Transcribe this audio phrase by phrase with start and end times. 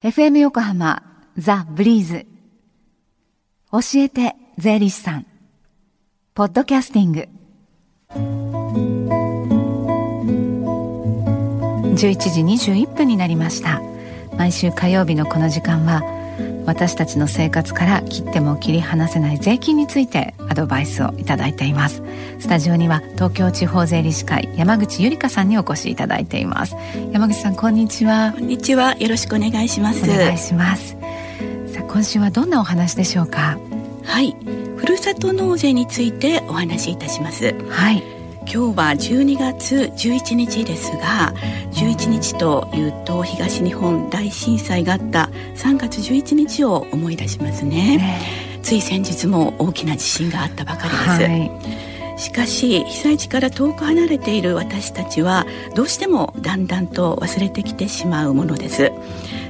[0.00, 1.02] FM 横浜
[1.36, 2.24] ザ・ブリーズ。
[3.72, 5.26] 教えて税理士さん。
[6.34, 7.28] ポッドキャスティング。
[11.96, 13.82] 11時21分になりました。
[14.36, 16.02] 毎週火曜日のこの時間は
[16.68, 22.02] 私たちの生活から切っても切り離せない税金についてアドバイスをいただいています。
[22.40, 26.76] スタジオには東京地方税理士会山口ゆりかさんにお越しいただいています。
[27.10, 28.34] 山口さんこんにちは。
[28.36, 28.94] こんにちは。
[28.98, 30.04] よろしくお願いします。
[30.04, 30.94] お願いします。
[31.72, 33.58] さあ今週はどんなお話でしょうか？
[34.04, 34.36] はい。
[34.76, 37.54] ふるさと納税についてお話しいたします。
[37.70, 38.02] はい
[38.50, 41.34] 今日は12月11日ですが
[41.72, 48.20] 11日というと東日本大震災があった3月11日を思い出しますね、ね、
[48.62, 52.18] つい先日も大きな地震があったばかりです、はい。
[52.18, 58.90] しかし被災地から遠く離れている私たちはどうしてもだんだんと忘れてきてしまうものです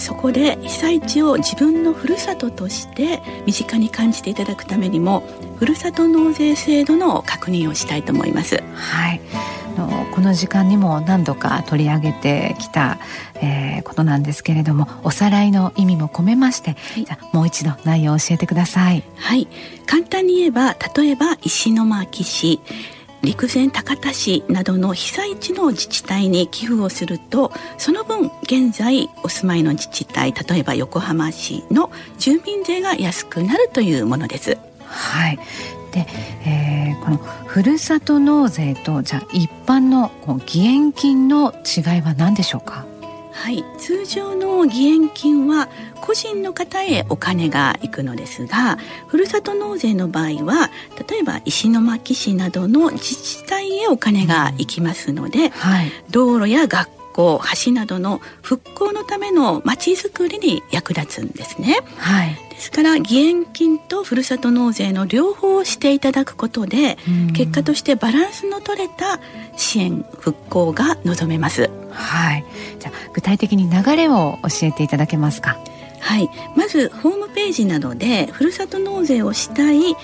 [0.00, 5.22] そこで被災地を自分のふるさととして身近に感じていただくためにも
[5.56, 8.62] ふるさと納税制度の確認をしたいと思います。
[8.74, 9.20] はい。
[9.76, 12.98] のこの時間にも何度か取り上げてきた、
[13.36, 19.04] えー、ことなんですけれどもおさらいの意味も込めまして、はい、じゃもう一度内容を教えてください。
[19.16, 19.48] はい。
[19.86, 22.60] 簡単に言えば例えば石巻市
[23.22, 34.58] 陸前高田市などの被災地の自治体に寄付をするとその分現在お住まいの自治体例えば横浜市の住民税が安くなるというものです。
[34.86, 35.38] はい
[35.92, 36.06] で、
[36.46, 42.84] えー、このふるさと納税とじゃあ一般のこう義援金の違いは何でしょうか？
[43.32, 43.64] はい。
[43.78, 45.68] 通常の義援金は
[46.00, 50.70] 個人の方へお金が行くのですがふるさと納税の場合は
[51.08, 61.80] 例えば石巻市などの自治体へお金が行きますので、はい、道路や学校橋などの復興のためのまちづくりに役立つんですね。
[61.96, 66.98] はい、ですから義援金とふるさと納税の両方をしていただくことで
[67.32, 69.18] 結果としてバランスの取れた
[69.56, 71.70] 支援復興が望めます。
[71.90, 72.44] はい、
[72.78, 75.56] じゃ具体的に流れを教えていただけますか？
[76.00, 79.96] はい、まずホームページなどでふるさと納税をしたい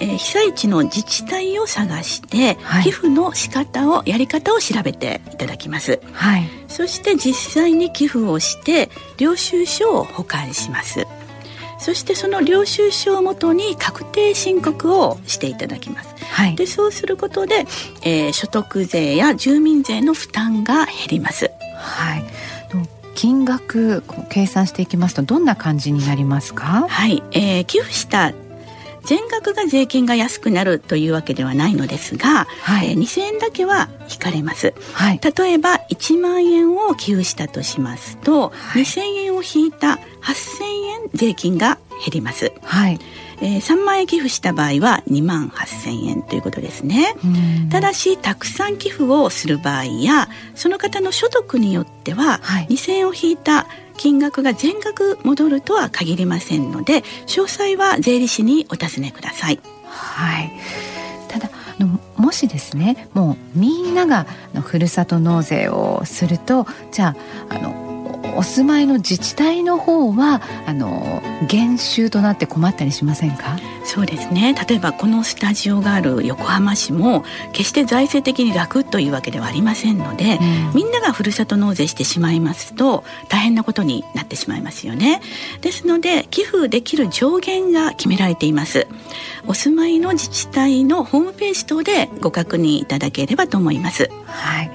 [0.00, 11.06] えー、被災地の自治体を探して、はい、寄付の仕方をやり方を調べていただきます、はい、そして実際に寄付をして領収書を保管します
[11.82, 17.66] そしてその領収書をもとに確定申告をしていただきます、はい、でそうすることで、
[18.02, 21.50] えー、所得税や住民税の負担が減ります。
[21.76, 22.24] はい。
[23.14, 26.86] 金額計算していきますとどんな感じになりますか？
[26.88, 28.32] はい、えー、寄付した
[29.04, 42.98] 全額が税金が安くなるというわけではないのですが、はい、えー、2000円だけは引かれます、はい、例えば1万円を寄付したとしますと、はい、2000円を引いた8000円税金が減ります、はい。
[43.42, 47.16] えー、3万円寄付した場合は2万8,000円ということですね。
[47.70, 53.66] ただしたくさん寄付をする場合やその方の所得によっては、はい、2,000円を引いた
[53.96, 59.60] 金額が全額戻るとは限りませんので詳細は税理士にお尋ねください。
[59.84, 60.52] はい
[61.28, 61.50] ただ
[62.16, 64.24] もしですねもうみんなが
[64.62, 67.16] ふるさと納税をするとじゃ
[67.50, 67.91] ああの
[68.34, 73.58] お住まいの自治体の方はあの減収となって困ったりしませんか？
[73.84, 74.54] そうですね。
[74.68, 85.20] 例えばこのスタジオがある横浜市も決して財政的に楽というわけではありませんので、うん、みんながふるさと納税してしまいますと大変なことになってしまいますよね。
[85.60, 88.86] ですので寄付できる上限が決められています。
[89.46, 94.10] お住まいの自治体のホームページ等でご確認いただければと思います。
[94.26, 94.70] はい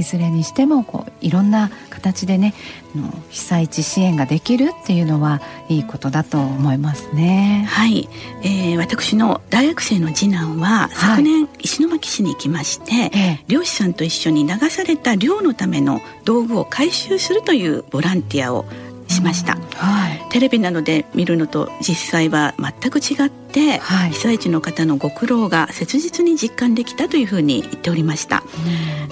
[0.00, 2.54] いずれにしてもこういろんな形でね
[2.94, 7.66] の被災地支援ができるっていうのはいいことだと思いますね。
[7.68, 8.08] はい、
[8.42, 18.64] えー、私の大学生の次男は昨年石巻市に行きまして、はい、漁師さんと一緒に流された漁のための道具を回収するというボランティアを
[19.10, 28.42] しました、はい、テレビなどで見るのと実際は全く違って、はい、被災地の方のご苦労が切実に実感できたというふうに言っておりました、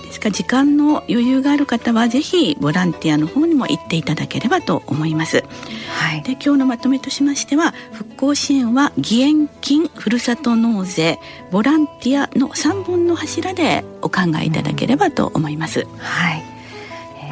[0.04, 5.44] ですから時間の余裕がある方はぜひボランティアの方にも行っていただければと思います、
[5.88, 11.18] はい、で今日のまとめとしましては復興支援は義援金ふるさと納税
[11.50, 16.47] ボランティアの3本の柱でお考えいただければと思います、はい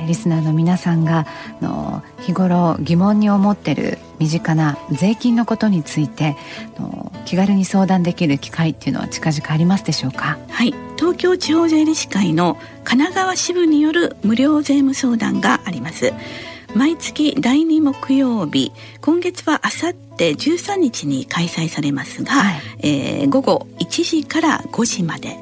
[0.07, 1.27] リスナーの皆さんが
[1.61, 6.37] の日頃疑問に思ってる身近な税金のことについて
[6.79, 10.39] の気軽に相談できる機会っていうのは近々ありますでしょうか？
[10.49, 10.75] はい。
[10.97, 16.15] 東京地方税理士会の神奈川支部による無料税務相談があります。
[16.75, 18.71] 毎月第2木曜日
[19.01, 25.39] 今月はあさって13日に開催されますが、はい、えー、午後1時から5時まで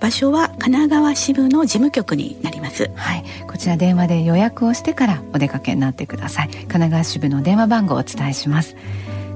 [0.00, 2.90] 場所は神奈川支部の事務局になります。
[2.94, 3.24] はい。
[3.50, 6.48] こちら電話で予約をしてからお出かけになってください。
[6.48, 8.76] 神奈川支部の電話番号をお伝えします。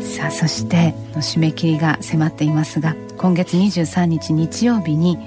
[0.00, 5.18] さあそして締め切りが迫っていますが今月23日日曜日に、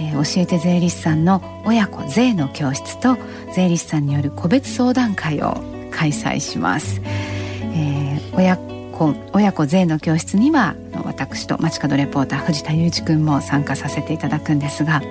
[0.00, 3.16] えー、教えて税理士さんの親子税の教室と
[3.54, 7.00] 税理士さんによる個別相談会を開催します、
[7.60, 15.02] えー、親子親子税の教室には私と街角レポーター藤田裕一君も参加させていただくんですが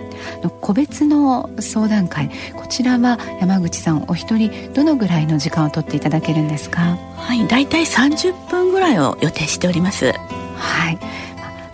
[0.61, 6.97] 個別の相談会こちらは山口さんお一人どのぐらいの時間を取っていただけるんですか？
[7.17, 10.13] はい大体30分ぐらいを予定しております。
[10.55, 10.97] はい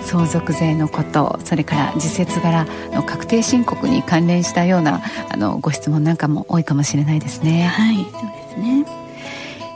[0.09, 5.01] 相続税のことそれから時節柄の確定申告に関連したような
[5.31, 7.65] あのご質問なんかも多いかもしれないですね。
[7.65, 8.85] はいそうですね。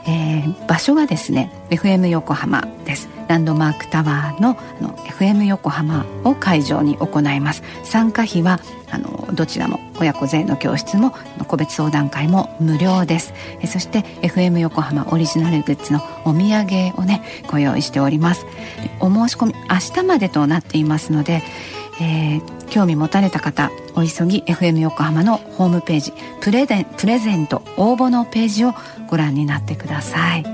[0.06, 3.08] えー、場所がですね FM 横浜です。
[3.28, 7.62] ランドマークタワーのあの FM 横浜を会場に行います。
[7.84, 8.58] 参加費は
[8.90, 11.12] あのどちらも親子税の教室も
[11.46, 13.32] 個別相談会も無料です。
[13.66, 18.46] そして FM 横浜オリジナルグッズのお土産をねご用意しております。
[19.00, 21.42] お申し込み明日までとなっていますので
[22.00, 28.72] えー、興味持たれた方お急ぎ FM 横浜のホームページプレゼンプレゼント応募のページを
[29.08, 30.44] ご覧になってください、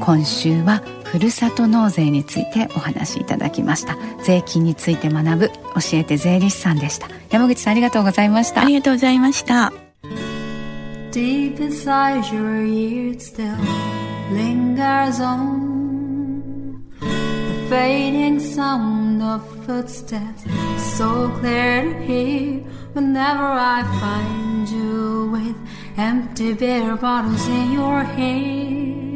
[0.00, 0.82] 今週は
[1.16, 5.54] ふるさと納税についてお話しいただきました税金について学ぶ教
[5.94, 9.72] えて税理士さんでした山口さんありがとうございましたありがとうございました
[11.12, 13.56] Deep inside your ears still
[14.30, 16.84] lingers on
[17.70, 20.44] fading sound of footsteps
[20.98, 22.60] so clear to hear
[22.92, 25.56] whenever I find you with
[25.96, 29.15] empty beer bottles in your hand.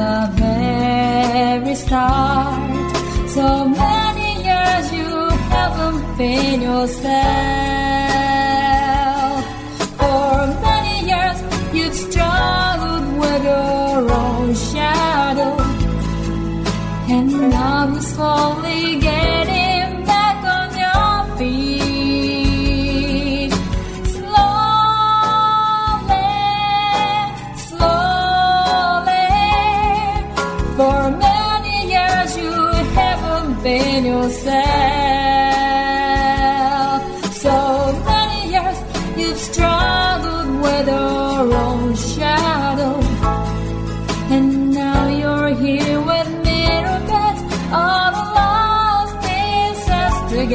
[0.00, 2.90] the very start.
[3.36, 5.12] So many years you
[5.52, 7.89] haven't been yourself.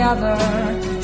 [0.06, 0.95] other